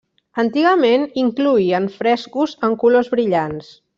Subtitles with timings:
[0.43, 3.73] Antigament incloïen frescos en colors brillants.